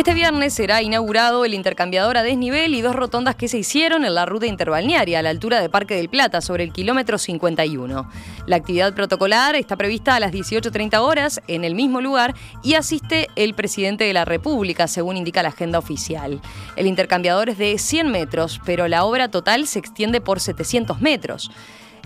Este 0.00 0.14
viernes 0.14 0.54
será 0.54 0.80
inaugurado 0.80 1.44
el 1.44 1.52
intercambiador 1.52 2.16
a 2.16 2.22
desnivel 2.22 2.74
y 2.74 2.80
dos 2.80 2.96
rotondas 2.96 3.34
que 3.34 3.48
se 3.48 3.58
hicieron 3.58 4.06
en 4.06 4.14
la 4.14 4.24
ruta 4.24 4.46
interbalnearia 4.46 5.18
a 5.18 5.22
la 5.22 5.28
altura 5.28 5.60
de 5.60 5.68
Parque 5.68 5.94
del 5.94 6.08
Plata, 6.08 6.40
sobre 6.40 6.64
el 6.64 6.72
kilómetro 6.72 7.18
51. 7.18 8.10
La 8.46 8.56
actividad 8.56 8.94
protocolar 8.94 9.56
está 9.56 9.76
prevista 9.76 10.14
a 10.14 10.20
las 10.20 10.32
18.30 10.32 11.00
horas 11.00 11.42
en 11.48 11.64
el 11.64 11.74
mismo 11.74 12.00
lugar 12.00 12.34
y 12.62 12.76
asiste 12.76 13.28
el 13.36 13.52
presidente 13.52 14.04
de 14.04 14.14
la 14.14 14.24
República, 14.24 14.88
según 14.88 15.18
indica 15.18 15.42
la 15.42 15.50
agenda 15.50 15.78
oficial. 15.78 16.40
El 16.76 16.86
intercambiador 16.86 17.50
es 17.50 17.58
de 17.58 17.76
100 17.76 18.10
metros, 18.10 18.58
pero 18.64 18.88
la 18.88 19.04
obra 19.04 19.28
total 19.28 19.66
se 19.66 19.80
extiende 19.80 20.22
por 20.22 20.40
700 20.40 21.02
metros. 21.02 21.50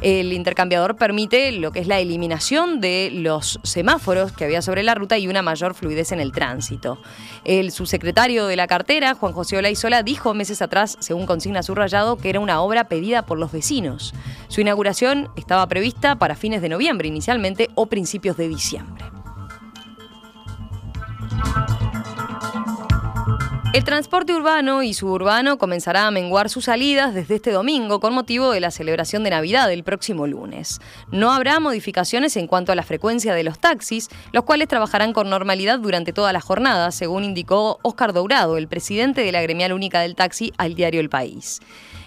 El 0.05 0.35
intercambiador 0.35 0.97
permite 0.97 1.51
lo 1.51 1.73
que 1.73 1.79
es 1.79 1.87
la 1.87 1.99
eliminación 1.99 2.83
de 2.83 3.09
los 3.11 3.59
semáforos 3.63 4.33
que 4.33 4.45
había 4.45 4.61
sobre 4.61 4.83
la 4.83 4.95
ruta 4.95 5.17
y 5.17 5.29
una 5.29 5.41
mayor 5.41 5.73
fluidez 5.73 6.13
en 6.13 6.21
el 6.21 6.31
tránsito. 6.31 6.99
El 7.47 7.73
subsecretario 7.73 8.45
de 8.45 8.55
la 8.55 8.67
cartera, 8.67 9.15
Juan 9.15 9.33
José 9.33 9.57
Olaizola, 9.57 10.03
dijo 10.03 10.35
meses 10.35 10.61
atrás, 10.61 10.99
según 11.01 11.25
consigna 11.25 11.63
subrayado, 11.63 12.19
que 12.19 12.29
era 12.29 12.41
una 12.41 12.61
obra 12.61 12.85
pedida 12.85 13.25
por 13.25 13.39
los 13.39 13.51
vecinos. 13.51 14.13
Su 14.49 14.61
inauguración 14.61 15.31
estaba 15.37 15.67
prevista 15.69 16.17
para 16.17 16.37
fines 16.37 16.61
de 16.61 16.69
noviembre 16.69 17.09
inicialmente 17.09 17.71
o 17.75 17.87
principios 17.87 18.37
de 18.37 18.49
diciembre. 18.49 19.14
El 23.75 23.83
transporte 23.83 24.33
urbano 24.33 24.85
y 24.85 24.95
suburbano 24.95 25.59
comenzará 25.59 26.07
a 26.07 26.13
menguar 26.13 26.49
sus 26.49 26.67
salidas 26.67 27.13
desde 27.13 27.35
este 27.35 27.51
domingo 27.51 27.99
con 27.99 28.15
motivo 28.15 28.53
de 28.53 28.61
la 28.61 28.71
celebración 28.71 29.25
de 29.25 29.31
Navidad 29.31 29.73
el 29.73 29.83
próximo 29.83 30.29
lunes. 30.29 30.81
No 31.11 31.33
habrá 31.33 31.59
modificaciones 31.59 32.37
en 32.37 32.47
cuanto 32.47 32.71
a 32.71 32.77
la 32.77 32.85
frecuencia 32.85 33.35
de 33.35 33.43
los 33.43 33.59
taxis, 33.59 34.11
los 34.31 34.45
cuales 34.45 34.69
trabajarán 34.69 35.13
con 35.13 35.29
normalidad 35.29 35.81
durante 35.81 36.13
toda 36.13 36.33
la 36.33 36.41
jornada, 36.41 36.93
según 36.93 37.25
indicó 37.25 37.81
Óscar 37.83 38.13
Dourado, 38.13 38.59
el 38.59 38.69
presidente 38.69 39.23
de 39.23 39.33
la 39.33 39.43
Gremial 39.43 39.73
Única 39.73 40.03
del 40.03 40.15
Taxi, 40.15 40.53
al 40.57 40.77
diario 40.77 41.01
El 41.01 41.11
País. 41.11 41.59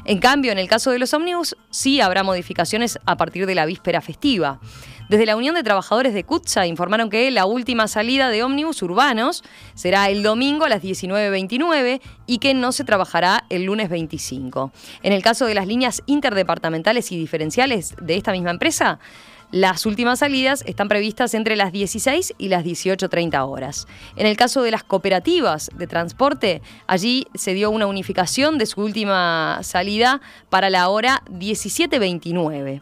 En 0.05 0.19
cambio, 0.19 0.53
en 0.53 0.59
el 0.59 0.69
caso 0.69 0.91
de 0.91 0.99
los 0.99 1.13
ómnibus, 1.13 1.57
sí 1.69 1.99
habrá 1.99 2.23
modificaciones 2.23 2.97
a 3.05 3.17
partir 3.17 3.45
de 3.45 3.55
la 3.55 3.65
víspera 3.65 3.99
festiva. 3.99 4.61
Desde 5.09 5.25
la 5.25 5.37
Unión 5.37 5.55
de 5.55 5.63
Trabajadores 5.63 6.13
de 6.13 6.25
CUTSA 6.25 6.67
informaron 6.67 7.09
que 7.09 7.31
la 7.31 7.45
última 7.45 7.87
salida 7.87 8.27
de 8.27 8.43
ómnibus 8.43 8.81
urbanos 8.81 9.41
será 9.73 10.09
el 10.09 10.21
domingo 10.21 10.65
a 10.65 10.69
las 10.69 10.83
19.29 10.83 12.01
y 12.25 12.39
que 12.39 12.53
no 12.53 12.73
se 12.73 12.83
trabajará 12.83 13.45
el 13.49 13.63
lunes 13.63 13.89
25. 13.89 14.73
En 15.03 15.13
el 15.13 15.23
caso 15.23 15.45
de 15.45 15.53
las 15.53 15.65
líneas 15.65 16.03
interdepartamentales 16.07 17.09
y 17.13 17.17
diferenciales 17.17 17.95
de 18.01 18.17
esta 18.17 18.33
misma 18.33 18.51
empresa, 18.51 18.99
las 19.51 19.85
últimas 19.85 20.19
salidas 20.19 20.61
están 20.67 20.89
previstas 20.89 21.33
entre 21.33 21.55
las 21.55 21.71
16 21.71 22.33
y 22.37 22.49
las 22.49 22.65
18.30 22.65 23.47
horas. 23.47 23.87
En 24.17 24.27
el 24.27 24.35
caso 24.35 24.61
de 24.61 24.71
las 24.71 24.83
cooperativas 24.83 25.69
de 25.73 25.87
transporte, 25.87 26.61
allí 26.85 27.27
se 27.33 27.53
dio 27.53 27.69
una 27.69 27.87
unificación 27.87 28.57
de 28.57 28.65
su 28.65 28.81
última 28.81 29.59
salida 29.63 30.19
para 30.49 30.69
la 30.69 30.89
hora 30.89 31.23
17.29. 31.31 32.81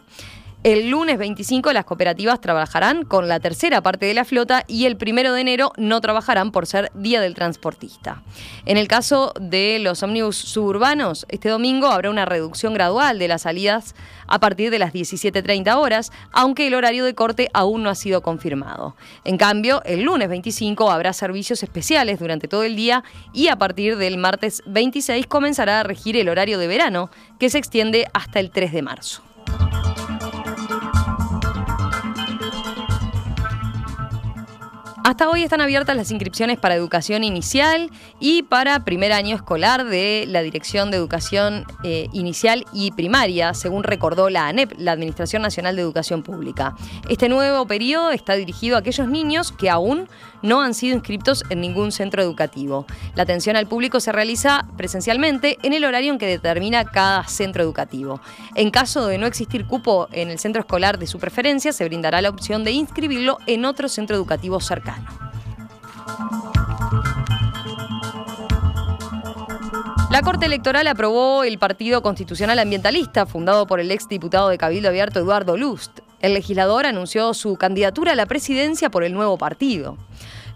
El 0.66 0.90
lunes 0.90 1.20
25 1.20 1.74
las 1.74 1.86
cooperativas 1.86 2.42
trabajarán 2.42 3.06
con 3.06 3.28
la 3.28 3.40
tercera 3.40 3.82
parte 3.82 4.08
de 4.08 4.16
la 4.16 4.26
flota 4.26 4.64
y 4.68 4.88
el 4.88 4.98
primero 4.98 5.32
de 5.32 5.42
enero 5.42 5.72
no 5.78 6.02
trabajarán 6.02 6.52
por 6.52 6.66
ser 6.66 6.92
Día 6.96 7.22
del 7.22 7.36
Transportista. 7.36 8.24
En 8.66 8.78
el 8.78 8.88
caso 8.88 9.32
de 9.40 9.78
los 9.78 10.02
ómnibus 10.02 10.38
suburbanos, 10.38 11.28
este 11.30 11.50
domingo 11.50 11.86
habrá 11.86 12.10
una 12.10 12.26
reducción 12.26 12.74
gradual 12.74 13.20
de 13.20 13.28
las 13.28 13.44
salidas 13.44 13.94
a 14.26 14.40
partir 14.40 14.72
de 14.72 14.80
las 14.80 14.92
17.30 14.92 15.76
horas, 15.76 16.12
aunque 16.32 16.66
el 16.66 16.74
horario 16.74 17.06
de 17.06 17.14
corte 17.14 17.48
aún 17.54 17.84
no 17.84 17.92
ha 17.92 17.96
sido 17.96 18.24
confirmado. 18.24 18.96
En 19.24 19.38
cambio, 19.38 19.84
el 19.86 20.02
lunes 20.02 20.30
25 20.30 20.90
habrá 20.90 21.14
servicios 21.14 21.62
especiales 21.62 22.18
durante 22.18 22.48
todo 22.48 22.64
el 22.64 22.76
día 22.76 23.04
y 23.34 23.50
a 23.50 23.56
partir 23.56 23.98
del 23.98 24.18
martes 24.18 24.64
26 24.66 25.28
comenzará 25.28 25.82
a 25.82 25.84
regir 25.84 26.18
el 26.18 26.28
horario 26.28 26.58
de 26.58 26.66
verano, 26.66 27.12
que 27.38 27.52
se 27.52 27.60
extiende 27.60 28.08
hasta 28.14 28.40
el 28.40 28.50
3 28.50 28.74
de 28.74 28.82
marzo. 28.82 29.35
Hasta 35.06 35.30
hoy 35.30 35.44
están 35.44 35.62
abiertas 35.62 35.96
las 35.96 36.10
inscripciones 36.10 36.58
para 36.58 36.74
educación 36.74 37.24
inicial 37.24 37.92
y 38.20 38.42
para 38.42 38.86
primer 38.86 39.14
año 39.14 39.36
escolar 39.36 39.86
de 39.86 40.26
la 40.28 40.42
Dirección 40.42 40.90
de 40.90 40.98
Educación 40.98 41.64
eh, 41.84 42.08
Inicial 42.12 42.66
y 42.74 42.90
Primaria, 42.90 43.54
según 43.54 43.84
recordó 43.84 44.32
la 44.32 44.48
ANEP, 44.48 44.74
la 44.80 44.94
Administración 44.94 45.44
Nacional 45.44 45.76
de 45.76 45.84
Educación 45.84 46.24
Pública. 46.24 46.74
Este 47.08 47.30
nuevo 47.30 47.68
periodo 47.68 48.10
está 48.10 48.34
dirigido 48.34 48.78
a 48.78 48.80
aquellos 48.80 49.08
niños 49.08 49.52
que 49.52 49.70
aún 49.70 50.10
no 50.42 50.62
han 50.62 50.74
sido 50.74 50.96
inscritos 50.96 51.44
en 51.52 51.62
ningún 51.62 51.92
centro 51.92 52.24
educativo. 52.24 52.88
La 53.14 53.24
atención 53.24 53.56
al 53.58 53.68
público 53.68 54.00
se 54.00 54.12
realiza 54.12 54.66
presencialmente 54.76 55.60
en 55.62 55.74
el 55.74 55.86
horario 55.86 56.14
en 56.14 56.18
que 56.18 56.26
determina 56.26 56.84
cada 56.84 57.28
centro 57.28 57.62
educativo. 57.62 58.22
En 58.56 58.72
caso 58.72 59.06
de 59.06 59.20
no 59.20 59.28
existir 59.28 59.68
cupo 59.68 60.08
en 60.12 60.32
el 60.32 60.40
centro 60.40 60.62
escolar 60.62 60.98
de 60.98 61.06
su 61.06 61.20
preferencia, 61.20 61.74
se 61.74 61.86
brindará 61.86 62.24
la 62.24 62.30
opción 62.30 62.64
de 62.64 62.72
inscribirlo 62.72 63.38
en 63.46 63.66
otro 63.66 63.88
centro 63.88 64.16
educativo 64.16 64.60
cercano. 64.60 64.95
La 70.12 70.22
Corte 70.22 70.46
Electoral 70.46 70.88
aprobó 70.88 71.44
el 71.44 71.60
Partido 71.60 72.02
Constitucional 72.02 72.60
Ambientalista, 72.60 73.26
fundado 73.26 73.68
por 73.68 73.82
el 73.82 73.92
ex 73.92 74.08
diputado 74.08 74.48
de 74.48 74.58
Cabildo 74.58 74.88
Abierto 74.88 75.20
Eduardo 75.20 75.58
Lust. 75.58 76.00
El 76.22 76.34
legislador 76.34 76.86
anunció 76.86 77.34
su 77.34 77.58
candidatura 77.58 78.14
a 78.14 78.16
la 78.16 78.26
presidencia 78.26 78.90
por 78.90 79.04
el 79.04 79.14
nuevo 79.14 79.38
partido. 79.38 79.98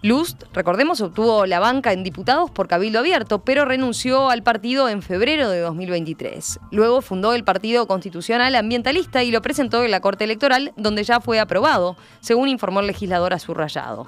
Lust, 0.02 0.44
recordemos, 0.54 1.02
obtuvo 1.02 1.44
la 1.44 1.60
banca 1.60 1.92
en 1.92 2.02
diputados 2.02 2.50
por 2.50 2.68
Cabildo 2.68 3.00
Abierto, 3.00 3.40
pero 3.40 3.66
renunció 3.66 4.30
al 4.30 4.42
partido 4.42 4.88
en 4.88 5.02
febrero 5.02 5.50
de 5.50 5.60
2023. 5.60 6.58
Luego 6.70 7.02
fundó 7.02 7.34
el 7.34 7.44
Partido 7.44 7.86
Constitucional 7.86 8.54
Ambientalista 8.54 9.22
y 9.22 9.30
lo 9.30 9.42
presentó 9.42 9.84
en 9.84 9.90
la 9.90 10.00
Corte 10.00 10.24
Electoral, 10.24 10.72
donde 10.78 11.04
ya 11.04 11.20
fue 11.20 11.38
aprobado, 11.38 11.96
según 12.20 12.48
informó 12.48 12.80
el 12.80 12.86
legislador 12.86 13.34
a 13.34 13.38
su 13.38 13.52
rayado. 13.52 14.06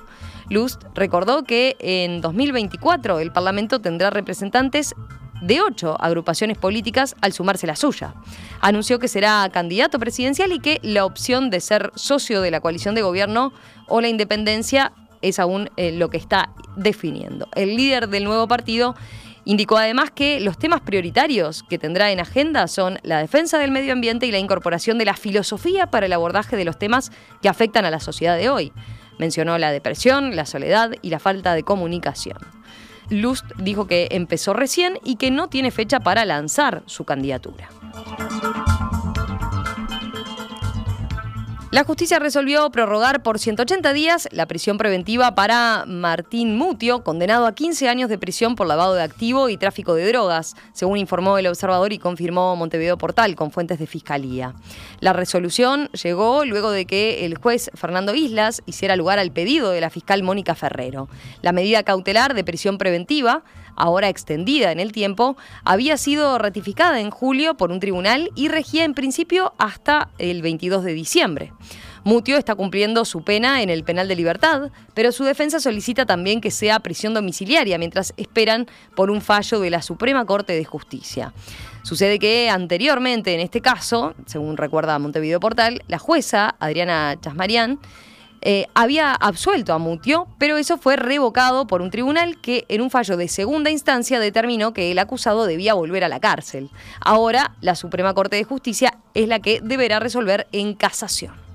Lust 0.49 0.83
recordó 0.95 1.43
que 1.43 1.77
en 1.79 2.23
2024 2.23 3.21
el 3.21 3.31
Parlamento 3.31 3.81
tendrá 3.81 4.09
representantes 4.09 4.95
de 5.43 5.61
ocho 5.61 6.01
agrupaciones 6.01 6.57
políticas 6.57 7.17
al 7.21 7.33
sumarse 7.33 7.67
la 7.67 7.77
suya. 7.77 8.15
Anunció 8.61 8.99
que 8.99 9.09
será 9.09 9.47
candidato 9.53 9.99
presidencial 9.99 10.53
y 10.53 10.61
que 10.61 10.79
la 10.83 11.05
opción 11.05 11.51
de 11.51 11.61
ser 11.61 11.91
socio 11.97 12.41
de 12.41 12.51
la 12.51 12.61
coalición 12.61 12.95
de 12.95 13.03
gobierno 13.03 13.53
o 13.89 14.01
la 14.01 14.09
independencia 14.09 14.93
es 15.23 15.39
aún 15.39 15.71
eh, 15.77 15.93
lo 15.93 16.11
que 16.11 16.19
está 16.19 16.51
definiendo. 16.77 17.49
El 17.55 17.77
líder 17.77 18.09
del 18.09 18.25
nuevo 18.25 18.47
partido 18.49 18.95
Indicó 19.45 19.77
además 19.77 20.13
que 20.13 20.39
los 20.39 20.57
temas 20.57 20.83
prioritarios 20.83 21.65
que 21.65 21.79
tendrá 21.79 22.13
en 22.13 22.21
agenda 22.21 22.69
son 22.69 23.01
la 23.03 23.19
defensa 23.19 23.59
del 23.59 23.73
medio 23.73 23.93
ambiente 23.93 24.27
y 24.27 24.31
la 24.31 24.39
incorporación 24.39 24.99
de 24.99 25.05
la 25.05 25.15
filosofía 25.15 25.89
para 25.89 26.07
el 26.07 26.13
abordaje 26.13 26.57
de 26.57 26.65
los 26.65 26.79
temas 26.79 27.11
que 27.41 27.49
afectan 27.49 27.85
a 27.85 27.91
la 27.91 27.99
sociedad 27.99 28.37
de 28.37 28.51
hoy. 28.51 28.73
Mencionó 29.19 29.59
la 29.59 29.73
depresión, 29.73 30.37
la 30.37 30.47
soledad 30.47 30.93
y 31.03 31.11
la 31.11 31.19
falta 31.19 31.55
de 31.55 31.65
comunicación. 31.65 32.39
Lust 33.11 33.45
dijo 33.59 33.89
que 33.89 34.09
empezó 34.13 34.55
recién 34.55 34.99
y 35.05 35.17
que 35.17 35.33
no 35.33 35.49
tiene 35.49 35.73
fecha 35.73 36.01
para 36.01 36.25
lanzar 36.25 36.85
su 36.87 37.05
candidatura. 37.05 37.69
La 41.73 41.85
justicia 41.85 42.19
resolvió 42.19 42.69
prorrogar 42.69 43.23
por 43.23 43.39
180 43.39 43.95
días 43.95 44.29
la 44.31 44.45
prisión 44.45 44.77
preventiva 44.77 45.35
para 45.35 45.85
Martín 45.87 46.55
Mutio, 46.55 47.03
condenado 47.03 47.47
a 47.47 47.55
15 47.55 47.89
años 47.89 48.11
de 48.11 48.19
prisión 48.19 48.57
por 48.57 48.67
lavado 48.67 48.93
de 48.93 49.03
activo 49.03 49.49
y 49.49 49.57
tráfico 49.57 49.95
de 49.95 50.07
drogas, 50.07 50.55
según 50.75 50.99
informó 50.99 51.39
el 51.39 51.47
observador 51.47 51.95
y 51.95 51.99
confirmó 51.99 52.55
Montevideo 52.57 52.99
Portal 52.99 53.35
con 53.37 53.51
fuentes 53.51 53.79
de 53.79 53.87
fiscalía. 53.87 54.53
La 55.01 55.15
resolución 55.15 55.89
llegó 55.93 56.45
luego 56.45 56.71
de 56.71 56.85
que 56.85 57.25
el 57.25 57.39
juez 57.39 57.71
Fernando 57.73 58.15
Islas 58.15 58.61
hiciera 58.67 58.95
lugar 58.95 59.19
al 59.19 59.33
pedido 59.33 59.71
de 59.71 59.81
la 59.81 59.89
fiscal 59.89 60.23
Mónica 60.23 60.55
Ferrero. 60.55 61.09
La 61.41 61.53
medida 61.53 61.85
cautelar 61.85 62.35
de 62.35 62.45
prisión 62.45 62.77
preventiva 62.77 63.45
ahora 63.77 64.09
extendida 64.09 64.73
en 64.73 64.81
el 64.81 64.93
tiempo, 64.93 65.37
había 65.65 65.97
sido 65.97 66.39
ratificada 66.39 67.01
en 67.01 67.11
julio 67.11 67.57
por 67.57 67.71
un 67.71 67.81
tribunal 67.81 68.31
y 68.35 68.49
regía 68.49 68.85
en 68.85 68.95
principio 68.95 69.55
hasta 69.59 70.11
el 70.19 70.43
22 70.43 70.85
de 70.85 70.93
diciembre. 70.95 71.53
Mutio 72.05 72.37
está 72.37 72.57
cumpliendo 72.57 73.05
su 73.05 73.23
pena 73.23 73.63
en 73.63 73.71
el 73.71 73.85
penal 73.85 74.09
de 74.09 74.17
libertad, 74.17 74.71
pero 74.93 75.13
su 75.13 75.23
defensa 75.23 75.61
solicita 75.61 76.05
también 76.05 76.41
que 76.41 76.51
sea 76.51 76.81
prisión 76.81 77.15
domiciliaria 77.15 77.79
mientras 77.79 78.13
esperan 78.17 78.67
por 78.97 79.11
un 79.11 79.21
fallo 79.21 79.61
de 79.61 79.71
la 79.71 79.83
Suprema 79.83 80.25
Corte 80.25 80.53
de 80.53 80.65
Justicia. 80.65 81.33
Sucede 81.85 82.19
que 82.19 82.51
anteriormente, 82.51 83.35
en 83.35 83.41
este 83.41 83.61
caso, 83.61 84.15
según 84.27 84.57
recuerda 84.57 84.99
Montevideo 84.99 85.39
Portal, 85.39 85.83
la 85.87 85.99
jueza 85.99 86.57
Adriana 86.59 87.17
Chasmarián 87.21 87.79
eh, 88.43 88.67
había 88.75 89.13
absuelto 89.13 89.73
a 89.73 89.79
Mutio, 89.79 90.27
pero 90.39 90.57
eso 90.57 90.77
fue 90.77 90.97
revocado 90.97 91.67
por 91.67 91.81
un 91.81 91.91
tribunal 91.91 92.41
que 92.41 92.65
en 92.69 92.81
un 92.81 92.91
fallo 92.91 93.17
de 93.17 93.29
segunda 93.29 93.71
instancia 93.71 94.19
determinó 94.19 94.73
que 94.73 94.91
el 94.91 94.99
acusado 94.99 95.47
debía 95.47 95.75
volver 95.75 96.03
a 96.03 96.09
la 96.09 96.21
cárcel. 96.21 96.71
Ahora 97.01 97.55
la 97.61 97.77
Suprema 97.77 98.15
Corte 98.15 98.37
de 98.37 98.45
Justicia 98.45 98.99
es 99.15 99.29
la 99.29 99.39
que 99.39 99.61
deberá 99.63 100.01
resolver 100.01 100.49
en 100.51 100.75
casación. 100.75 101.52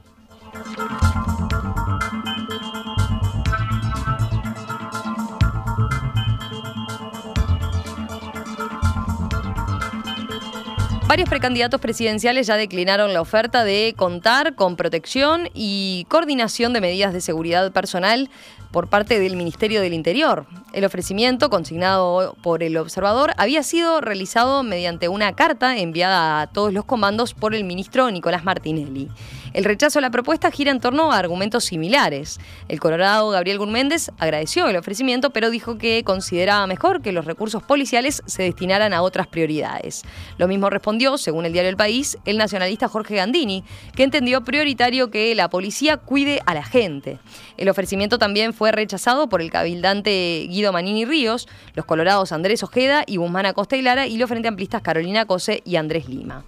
Varios 11.08 11.30
precandidatos 11.30 11.80
presidenciales 11.80 12.48
ya 12.48 12.58
declinaron 12.58 13.14
la 13.14 13.22
oferta 13.22 13.64
de 13.64 13.94
contar 13.96 14.56
con 14.56 14.76
protección 14.76 15.50
y 15.54 16.06
coordinación 16.10 16.74
de 16.74 16.82
medidas 16.82 17.14
de 17.14 17.22
seguridad 17.22 17.72
personal 17.72 18.30
por 18.72 18.90
parte 18.90 19.18
del 19.18 19.38
Ministerio 19.38 19.80
del 19.80 19.94
Interior. 19.94 20.46
El 20.78 20.86
ofrecimiento, 20.86 21.50
consignado 21.50 22.38
por 22.44 22.62
el 22.62 22.78
observador, 22.78 23.34
había 23.38 23.64
sido 23.64 24.00
realizado 24.00 24.62
mediante 24.62 25.10
una 25.10 25.34
carta 25.34 25.76
enviada 25.76 26.40
a 26.40 26.46
todos 26.46 26.72
los 26.72 26.86
comandos 26.86 27.34
por 27.34 27.56
el 27.56 27.64
ministro 27.64 28.12
Nicolás 28.12 28.44
Martinelli. 28.44 29.10
El 29.54 29.64
rechazo 29.64 29.98
a 29.98 30.04
la 30.04 30.12
propuesta 30.12 30.52
gira 30.52 30.70
en 30.70 30.80
torno 30.80 31.12
a 31.12 31.18
argumentos 31.18 31.66
similares. 31.66 32.40
El 32.68 32.80
colorado 32.80 33.32
Gabriel 33.32 33.58
Gurméndez 33.58 34.12
agradeció 34.20 34.68
el 34.68 34.76
ofrecimiento, 34.76 35.32
pero 35.32 35.50
dijo 35.50 35.80
que 35.80 36.04
consideraba 36.04 36.68
mejor 36.68 37.02
que 37.02 37.12
los 37.12 37.26
recursos 37.26 37.64
policiales 37.64 38.22
se 38.28 38.44
destinaran 38.44 38.94
a 38.94 39.02
otras 39.02 39.26
prioridades. 39.26 40.04
Lo 40.38 40.48
mismo 40.48 40.70
respondió, 40.70 41.18
según 41.18 41.48
el 41.48 41.54
diario 41.54 41.72
El 41.72 41.76
País, 41.76 42.20
el 42.26 42.38
nacionalista 42.38 42.88
Jorge 42.88 43.16
Gandini, 43.16 43.64
que 43.96 44.04
entendió 44.04 44.44
prioritario 44.44 45.10
que 45.10 45.34
la 45.34 45.50
policía 45.50 45.98
cuide 45.98 46.40
a 46.46 46.54
la 46.54 46.64
gente. 46.64 47.18
El 47.58 47.70
ofrecimiento 47.70 48.20
también 48.20 48.54
fue 48.54 48.72
rechazado 48.72 49.28
por 49.28 49.42
el 49.42 49.50
cabildante 49.50 50.46
Guido 50.50 50.67
Manini 50.72 51.06
Ríos, 51.06 51.48
los 51.74 51.86
colorados 51.86 52.32
Andrés 52.32 52.64
Ojeda 52.64 53.04
y 53.06 53.18
Guzmán 53.18 53.46
Acosta 53.46 53.76
y 53.78 53.82
Lara 53.82 54.08
y 54.08 54.18
los 54.18 54.30
frente 54.30 54.48
amplistas 54.48 54.82
Carolina 54.82 55.26
Cose 55.26 55.62
y 55.66 55.76
Andrés 55.76 56.10
Lima. 56.10 56.44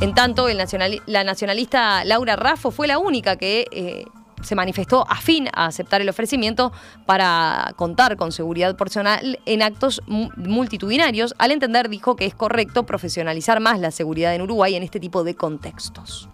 En 0.00 0.14
tanto, 0.14 0.48
la 0.48 1.24
nacionalista 1.24 2.04
Laura 2.04 2.36
Raffo 2.36 2.70
fue 2.70 2.86
la 2.86 2.98
única 2.98 3.36
que 3.36 3.66
eh, 3.70 4.04
se 4.42 4.54
manifestó 4.54 5.04
afín 5.08 5.48
a 5.52 5.66
aceptar 5.66 6.00
el 6.00 6.08
ofrecimiento 6.08 6.72
para 7.06 7.72
contar 7.76 8.16
con 8.16 8.32
seguridad 8.32 8.76
personal 8.76 9.38
en 9.44 9.62
actos 9.62 10.00
multitudinarios. 10.06 11.34
Al 11.38 11.50
entender, 11.50 11.88
dijo 11.88 12.16
que 12.16 12.26
es 12.26 12.34
correcto 12.34 12.86
profesionalizar 12.86 13.60
más 13.60 13.78
la 13.78 13.90
seguridad 13.90 14.34
en 14.34 14.42
Uruguay 14.42 14.74
en 14.74 14.82
este 14.82 15.00
tipo 15.00 15.24
de 15.24 15.34
contextos. 15.34 16.28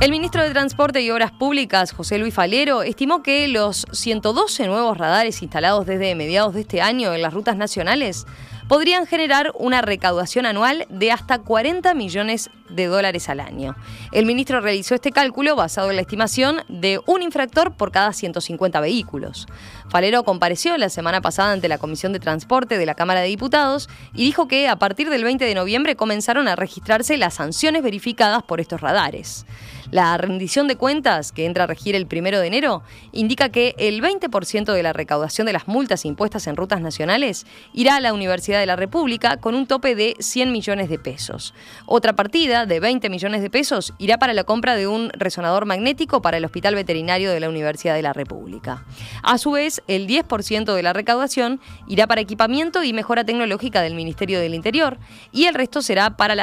El 0.00 0.12
ministro 0.12 0.44
de 0.44 0.50
Transporte 0.50 1.02
y 1.02 1.10
Obras 1.10 1.32
Públicas, 1.32 1.90
José 1.90 2.18
Luis 2.18 2.32
Falero, 2.32 2.82
estimó 2.82 3.20
que 3.20 3.48
los 3.48 3.84
112 3.90 4.68
nuevos 4.68 4.96
radares 4.96 5.42
instalados 5.42 5.86
desde 5.86 6.14
mediados 6.14 6.54
de 6.54 6.60
este 6.60 6.80
año 6.80 7.12
en 7.14 7.20
las 7.20 7.34
rutas 7.34 7.56
nacionales 7.56 8.24
podrían 8.68 9.06
generar 9.06 9.52
una 9.54 9.80
recaudación 9.80 10.46
anual 10.46 10.86
de 10.90 11.10
hasta 11.10 11.38
40 11.38 11.94
millones 11.94 12.50
de 12.68 12.86
dólares 12.86 13.28
al 13.28 13.40
año. 13.40 13.74
El 14.12 14.26
ministro 14.26 14.60
realizó 14.60 14.94
este 14.94 15.10
cálculo 15.10 15.56
basado 15.56 15.90
en 15.90 15.96
la 15.96 16.02
estimación 16.02 16.60
de 16.68 17.00
un 17.06 17.22
infractor 17.22 17.74
por 17.74 17.90
cada 17.90 18.12
150 18.12 18.80
vehículos. 18.80 19.46
Falero 19.88 20.22
compareció 20.22 20.76
la 20.76 20.90
semana 20.90 21.22
pasada 21.22 21.52
ante 21.52 21.68
la 21.68 21.78
Comisión 21.78 22.12
de 22.12 22.20
Transporte 22.20 22.76
de 22.76 22.86
la 22.86 22.94
Cámara 22.94 23.20
de 23.20 23.28
Diputados 23.28 23.88
y 24.12 24.24
dijo 24.24 24.48
que 24.48 24.68
a 24.68 24.76
partir 24.76 25.08
del 25.08 25.24
20 25.24 25.44
de 25.46 25.54
noviembre 25.54 25.96
comenzaron 25.96 26.46
a 26.46 26.56
registrarse 26.56 27.16
las 27.16 27.34
sanciones 27.34 27.82
verificadas 27.82 28.42
por 28.42 28.60
estos 28.60 28.82
radares. 28.82 29.46
La 29.90 30.18
rendición 30.18 30.68
de 30.68 30.76
cuentas, 30.76 31.32
que 31.32 31.46
entra 31.46 31.64
a 31.64 31.66
regir 31.66 31.94
el 31.94 32.06
primero 32.06 32.40
de 32.40 32.46
enero, 32.46 32.82
indica 33.12 33.48
que 33.48 33.74
el 33.78 34.02
20% 34.02 34.74
de 34.74 34.82
la 34.82 34.92
recaudación 34.92 35.46
de 35.46 35.54
las 35.54 35.66
multas 35.66 36.04
impuestas 36.04 36.46
en 36.46 36.56
rutas 36.56 36.82
nacionales 36.82 37.46
irá 37.72 37.96
a 37.96 38.00
la 38.00 38.12
Universidad 38.12 38.57
de 38.58 38.66
la 38.66 38.76
República 38.76 39.38
con 39.38 39.54
un 39.54 39.66
tope 39.66 39.94
de 39.94 40.16
100 40.18 40.52
millones 40.52 40.88
de 40.88 40.98
pesos. 40.98 41.54
Otra 41.86 42.14
partida 42.14 42.66
de 42.66 42.80
20 42.80 43.08
millones 43.10 43.42
de 43.42 43.50
pesos 43.50 43.94
irá 43.98 44.18
para 44.18 44.34
la 44.34 44.44
compra 44.44 44.76
de 44.76 44.86
un 44.86 45.10
resonador 45.10 45.66
magnético 45.66 46.22
para 46.22 46.36
el 46.36 46.44
Hospital 46.44 46.74
Veterinario 46.74 47.30
de 47.30 47.40
la 47.40 47.48
Universidad 47.48 47.94
de 47.94 48.02
la 48.02 48.12
República. 48.12 48.84
A 49.22 49.38
su 49.38 49.52
vez, 49.52 49.82
el 49.86 50.06
10% 50.06 50.74
de 50.74 50.82
la 50.82 50.92
recaudación 50.92 51.60
irá 51.86 52.06
para 52.06 52.20
equipamiento 52.20 52.82
y 52.82 52.92
mejora 52.92 53.24
tecnológica 53.24 53.82
del 53.82 53.94
Ministerio 53.94 54.40
del 54.40 54.54
Interior 54.54 54.98
y 55.32 55.44
el 55.44 55.54
resto 55.54 55.82
será 55.82 56.16
para 56.16 56.34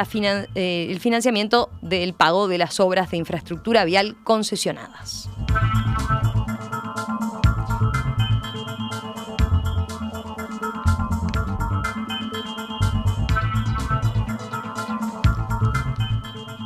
eh, 0.56 0.88
el 0.90 1.00
financiamiento 1.00 1.70
del 1.82 2.14
pago 2.14 2.48
de 2.48 2.58
las 2.58 2.80
obras 2.80 3.12
de 3.12 3.18
infraestructura 3.18 3.86
vial 3.86 4.16
concesionadas. 4.24 5.30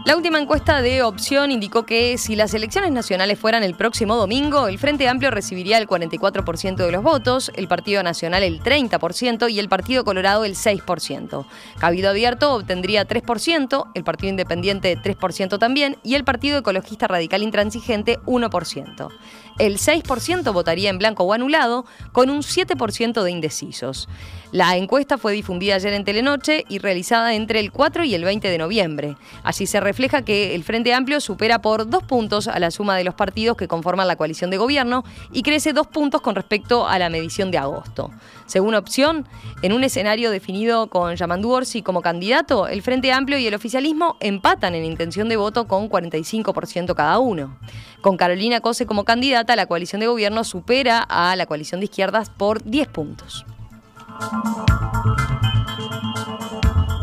La 0.10 0.16
última 0.16 0.40
encuesta 0.40 0.82
de 0.82 1.04
opción 1.04 1.52
indicó 1.52 1.86
que 1.86 2.18
si 2.18 2.36
las 2.36 2.56
elecciones 2.56 2.92
nacionales 2.92 3.38
fueran 3.38 3.62
el 3.62 3.76
próximo 3.76 4.16
domingo, 4.16 4.68
el 4.68 4.80
Frente 4.80 5.08
Amplio 5.08 5.30
recibiría 5.30 5.78
el 5.78 5.88
44% 5.88 6.78
de 6.78 6.92
los 6.92 7.04
votos, 7.04 7.52
el 7.54 7.68
Partido 7.68 8.02
Nacional 8.02 8.42
el 8.42 8.60
30% 8.60 9.52
y 9.52 9.60
el 9.60 9.70
Partido 9.70 10.04
Colorado 10.04 10.46
el 10.46 10.56
6%. 10.56 11.46
Cabildo 11.78 12.10
Abierto 12.10 12.56
obtendría 12.56 13.08
3%, 13.08 13.92
el 13.94 14.04
Partido 14.04 14.32
Independiente 14.32 14.98
3% 14.98 15.60
también 15.60 15.98
y 16.04 16.16
el 16.16 16.24
Partido 16.24 16.58
Ecologista 16.58 17.08
Radical 17.08 17.44
Intransigente 17.44 18.18
1% 18.22 19.10
el 19.60 19.78
6% 19.78 20.52
votaría 20.54 20.90
en 20.90 20.98
blanco 20.98 21.26
o 21.26 21.34
anulado, 21.34 21.86
con 22.12 22.30
un 22.30 22.42
7% 22.42 23.22
de 23.22 23.32
indecisos. 23.32 24.08
La 24.52 24.78
encuesta 24.78 25.20
fue 25.20 25.34
difundida 25.34 25.76
ayer 25.76 25.94
en 25.94 26.06
Telenoche 26.06 26.66
y 26.70 26.80
realizada 26.80 27.36
entre 27.36 27.60
el 27.60 27.72
4 27.72 28.04
y 28.06 28.16
el 28.16 28.24
20 28.24 28.48
de 28.50 28.58
noviembre. 28.58 29.16
Se 29.70 29.80
refleja 30.00 30.22
que 30.22 30.56
el 30.56 30.64
Frente 30.64 30.94
Amplio 30.94 31.20
supera 31.20 31.62
por 31.62 31.90
dos 31.90 32.04
puntos 32.04 32.48
a 32.48 32.58
la 32.60 32.72
suma 32.72 32.96
de 32.96 33.04
los 33.04 33.16
partidos 33.16 33.58
que 33.58 33.68
conforman 33.68 34.08
la 34.08 34.16
coalición 34.16 34.50
de 34.50 34.56
gobierno 34.56 35.04
y 35.34 35.44
crece 35.44 35.74
dos 35.74 35.88
puntos 35.88 36.22
con 36.22 36.36
respecto 36.36 36.88
a 36.88 36.98
la 37.00 37.10
medición 37.10 37.52
de 37.52 37.58
agosto. 37.58 38.10
Según 38.46 38.76
opción, 38.76 39.28
en 39.62 39.74
un 39.74 39.84
escenario 39.84 40.32
definido 40.32 40.88
con 40.88 41.18
Yamandu 41.18 41.52
Orsi 41.52 41.82
como 41.82 42.02
candidato, 42.02 42.70
el 42.70 42.82
Frente 42.82 43.12
Amplio 43.12 43.38
y 43.40 43.48
el 43.48 43.54
oficialismo 43.54 44.16
empatan 44.22 44.74
en 44.74 44.86
intención 44.86 45.28
de 45.28 45.36
voto 45.36 45.68
con 45.68 45.90
45% 45.90 46.96
cada 46.96 47.20
uno. 47.20 47.58
Con 48.00 48.16
Carolina 48.16 48.62
Cose 48.62 48.86
como 48.86 49.04
candidata, 49.04 49.58
la 49.58 49.66
coalición 49.66 50.00
de 50.00 50.08
gobierno 50.08 50.46
supera 50.46 51.00
a 51.00 51.36
la 51.36 51.46
coalición 51.46 51.82
de 51.82 51.88
izquierdas 51.88 52.30
por 52.30 52.64
10 52.64 52.88
puntos. 52.88 53.46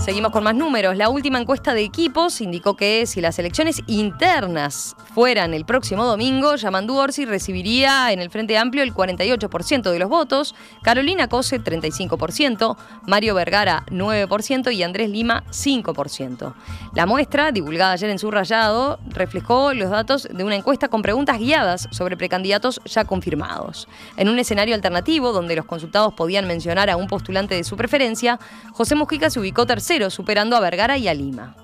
Seguimos 0.07 0.31
con 0.31 0.45
más 0.45 0.55
números. 0.55 0.97
La 0.97 1.09
última 1.09 1.41
encuesta 1.41 1.75
de 1.75 1.83
equipos 1.83 2.41
indicó 2.41 2.77
que 2.77 3.07
si 3.07 3.21
las 3.21 3.41
elecciones 3.41 3.83
internas 3.89 4.95
fueran 5.17 5.53
el 5.53 5.65
próximo 5.65 6.05
domingo, 6.05 6.55
Yamandu 6.55 6.95
Orsi 6.95 7.25
recibiría 7.25 8.13
en 8.13 8.21
el 8.21 8.31
Frente 8.31 8.57
Amplio 8.57 8.85
el 8.85 8.95
48% 8.95 9.91
de 9.91 9.99
los 9.99 10.09
votos, 10.09 10.55
Carolina 10.83 11.27
Cose 11.27 11.61
35%, 11.61 12.77
Mario 13.09 13.35
Vergara 13.35 13.85
9% 13.91 14.73
y 14.73 14.85
Andrés 14.85 15.11
Lima 15.11 15.43
5%. 15.51 16.55
La 16.95 17.07
muestra, 17.07 17.51
divulgada 17.51 17.95
ayer 17.95 18.09
en 18.09 18.21
su 18.21 18.31
rayado, 18.31 19.01
reflejó 19.09 19.75
los 19.75 19.91
datos 19.91 20.29
de 20.31 20.45
una 20.45 20.55
encuesta 20.55 20.87
con 20.87 21.03
preguntas 21.03 21.41
guiadas 21.41 21.89
sobre 21.91 22.17
precandidatos 22.17 22.81
ya 22.85 23.05
confirmados. 23.07 23.89
En 24.17 24.29
un 24.29 24.39
escenario 24.39 24.77
alternativo 24.77 25.33
donde 25.33 25.57
los 25.57 25.65
consultados 25.65 26.15
podían 26.15 26.47
mencionar 26.47 26.91
a 26.91 26.97
un 26.97 27.09
postulante 27.09 27.57
de 27.57 27.65
su 27.65 27.77
preferencia, 27.77 28.39
José 28.71 28.95
Mujica 28.95 29.31
se 29.31 29.41
ubicó 29.41 29.67
tercero 29.67 29.96
superando 30.11 30.57
a 30.57 30.61
Vergara 30.61 30.99
y 30.99 31.09
a 31.09 31.15
Lima. 31.15 31.57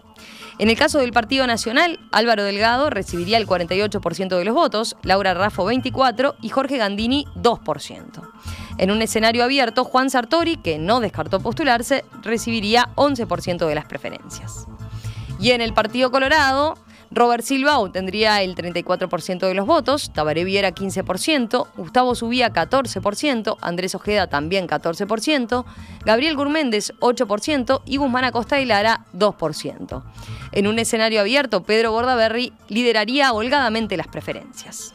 En 0.58 0.68
el 0.70 0.76
caso 0.76 0.98
del 0.98 1.12
Partido 1.12 1.46
Nacional, 1.46 1.98
Álvaro 2.12 2.44
Delgado 2.44 2.90
recibiría 2.90 3.38
el 3.38 3.46
48% 3.46 4.38
de 4.38 4.44
los 4.44 4.54
votos, 4.54 4.96
Laura 5.02 5.34
Raffo 5.34 5.64
24% 5.64 6.36
y 6.40 6.50
Jorge 6.50 6.76
Gandini 6.76 7.26
2%. 7.36 8.22
En 8.78 8.90
un 8.90 9.02
escenario 9.02 9.44
abierto, 9.44 9.84
Juan 9.84 10.10
Sartori, 10.10 10.56
que 10.56 10.78
no 10.78 11.00
descartó 11.00 11.40
postularse, 11.40 12.04
recibiría 12.22 12.90
11% 12.96 13.66
de 13.66 13.74
las 13.74 13.86
preferencias. 13.86 14.66
Y 15.40 15.50
en 15.50 15.60
el 15.60 15.74
Partido 15.74 16.10
Colorado, 16.10 16.74
Robert 17.14 17.44
Silva 17.44 17.78
obtendría 17.78 18.42
el 18.42 18.54
34% 18.54 19.46
de 19.46 19.54
los 19.54 19.66
votos, 19.66 20.10
Tabaré 20.14 20.44
Viera 20.44 20.74
15%, 20.74 21.66
Gustavo 21.76 22.14
Subía 22.14 22.52
14%, 22.52 23.58
Andrés 23.60 23.94
Ojeda 23.94 24.28
también 24.28 24.66
14%, 24.66 25.64
Gabriel 26.06 26.36
Gurméndez 26.36 26.94
8% 27.00 27.82
y 27.84 27.98
Guzmán 27.98 28.24
Acosta 28.24 28.60
y 28.60 28.64
Lara 28.64 29.04
2%. 29.14 30.02
En 30.52 30.66
un 30.66 30.78
escenario 30.78 31.20
abierto, 31.20 31.64
Pedro 31.64 31.92
Bordaberry 31.92 32.54
lideraría 32.68 33.32
holgadamente 33.34 33.98
las 33.98 34.08
preferencias. 34.08 34.94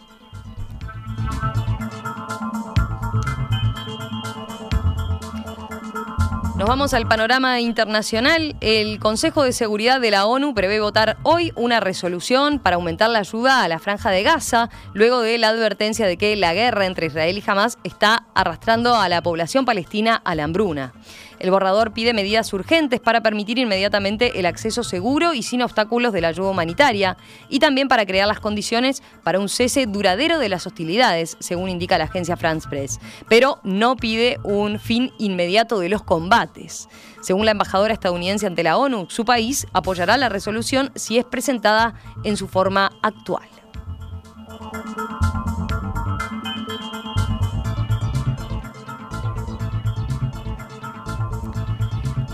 Nos 6.57 6.67
vamos 6.67 6.95
al 6.95 7.07
panorama 7.07 7.59
internacional. 7.59 8.55
El 8.61 8.97
Consejo 8.97 9.43
de 9.43 9.53
Seguridad 9.53 10.01
de 10.01 10.09
la 10.09 10.25
ONU 10.25 10.55
prevé 10.55 10.79
votar 10.79 11.17
hoy 11.21 11.53
una 11.55 11.79
resolución 11.79 12.57
para 12.57 12.77
aumentar 12.77 13.11
la 13.11 13.19
ayuda 13.19 13.61
a 13.61 13.67
la 13.67 13.77
franja 13.77 14.09
de 14.09 14.23
Gaza, 14.23 14.71
luego 14.95 15.21
de 15.21 15.37
la 15.37 15.49
advertencia 15.49 16.07
de 16.07 16.17
que 16.17 16.35
la 16.35 16.55
guerra 16.55 16.87
entre 16.87 17.05
Israel 17.05 17.37
y 17.37 17.43
Hamas 17.45 17.77
está 17.83 18.25
arrastrando 18.33 18.95
a 18.95 19.07
la 19.07 19.21
población 19.21 19.65
palestina 19.65 20.15
a 20.15 20.33
la 20.33 20.45
hambruna. 20.45 20.93
El 21.39 21.51
borrador 21.51 21.91
pide 21.91 22.13
medidas 22.13 22.51
urgentes 22.53 22.99
para 22.99 23.21
permitir 23.21 23.59
inmediatamente 23.59 24.39
el 24.39 24.45
acceso 24.45 24.83
seguro 24.83 25.33
y 25.33 25.43
sin 25.43 25.61
obstáculos 25.61 26.13
de 26.13 26.21
la 26.21 26.29
ayuda 26.29 26.49
humanitaria 26.49 27.17
y 27.49 27.59
también 27.59 27.87
para 27.87 28.05
crear 28.05 28.27
las 28.27 28.39
condiciones 28.39 29.03
para 29.23 29.39
un 29.39 29.49
cese 29.49 29.85
duradero 29.85 30.39
de 30.39 30.49
las 30.49 30.65
hostilidades, 30.65 31.37
según 31.39 31.69
indica 31.69 31.97
la 31.97 32.05
agencia 32.05 32.37
France 32.37 32.67
Press. 32.69 32.99
Pero 33.27 33.59
no 33.63 33.95
pide 33.95 34.39
un 34.43 34.79
fin 34.79 35.11
inmediato 35.17 35.79
de 35.79 35.89
los 35.89 36.03
combates. 36.03 36.87
Según 37.21 37.45
la 37.45 37.51
embajadora 37.51 37.93
estadounidense 37.93 38.47
ante 38.47 38.63
la 38.63 38.77
ONU, 38.77 39.07
su 39.09 39.25
país 39.25 39.67
apoyará 39.73 40.17
la 40.17 40.29
resolución 40.29 40.91
si 40.95 41.17
es 41.17 41.25
presentada 41.25 41.95
en 42.23 42.37
su 42.37 42.47
forma 42.47 42.91
actual. 43.01 43.47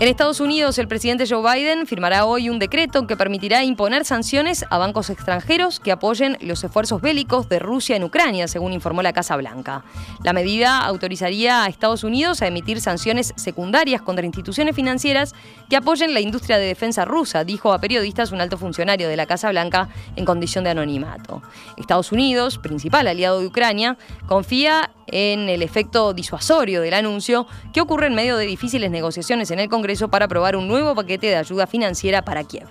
En 0.04 0.10
Estados 0.10 0.40
Unidos, 0.40 0.76
el 0.76 0.86
presidente 0.86 1.24
Joe 1.26 1.40
Biden 1.40 1.86
firmará 1.86 2.26
hoy 2.26 2.50
un 2.50 2.58
decreto 2.58 3.06
que 3.06 3.16
permitirá 3.16 3.64
imponer 3.64 4.04
sanciones 4.04 4.66
a 4.68 4.76
bancos 4.76 5.08
extranjeros 5.08 5.80
que 5.80 5.92
apoyen 5.92 6.36
los 6.42 6.62
esfuerzos 6.62 7.00
bélicos 7.00 7.48
de 7.48 7.58
Rusia 7.58 7.96
en 7.96 8.04
Ucrania, 8.04 8.46
según 8.46 8.74
informó 8.74 9.00
la 9.00 9.14
Casa 9.14 9.34
Blanca. 9.34 9.82
La 10.22 10.34
medida 10.34 10.80
autorizaría 10.80 11.64
a 11.64 11.68
Estados 11.68 12.04
Unidos 12.04 12.42
a 12.42 12.46
emitir 12.48 12.82
sanciones 12.82 13.32
secundarias 13.36 14.02
contra 14.02 14.26
instituciones 14.26 14.76
financieras 14.76 15.34
que 15.70 15.76
apoyen 15.76 16.12
la 16.12 16.20
industria 16.20 16.58
de 16.58 16.66
defensa 16.66 17.06
rusa, 17.06 17.44
dijo 17.44 17.72
a 17.72 17.78
periodistas 17.78 18.30
un 18.30 18.42
alto 18.42 18.58
funcionario 18.58 19.08
de 19.08 19.16
la 19.16 19.24
Casa 19.24 19.48
Blanca 19.48 19.88
en 20.16 20.26
condición 20.26 20.64
de 20.64 20.70
anonimato. 20.70 21.40
Estados 21.78 22.12
Unidos, 22.12 22.58
principal 22.58 23.08
aliado 23.08 23.40
de 23.40 23.46
Ucrania, 23.46 23.96
confía 24.26 24.90
en 25.06 25.48
el 25.48 25.62
efecto 25.62 26.14
disuasorio 26.14 26.80
del 26.80 26.94
anuncio 26.94 27.46
que 27.72 27.80
ocurre 27.80 28.06
en 28.06 28.14
medio 28.14 28.36
de 28.36 28.46
difíciles 28.46 28.90
negociaciones 28.90 29.50
en 29.50 29.60
el 29.60 29.68
Congreso 29.94 30.08
para 30.08 30.24
aprobar 30.24 30.56
un 30.56 30.66
nuevo 30.66 30.92
paquete 30.96 31.28
de 31.28 31.36
ayuda 31.36 31.68
financiera 31.68 32.22
para 32.22 32.42
Kiev. 32.42 32.66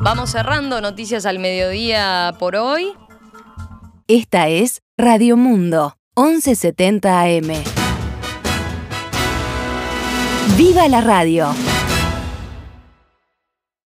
Vamos 0.00 0.30
cerrando 0.30 0.80
noticias 0.80 1.24
al 1.24 1.38
mediodía 1.38 2.34
por 2.40 2.56
hoy. 2.56 2.94
Esta 4.08 4.48
es 4.48 4.82
Radio 4.96 5.36
Mundo, 5.36 5.94
1170 6.16 7.20
AM. 7.20 7.52
¡Viva 10.56 10.88
la 10.88 11.00
radio! 11.02 11.54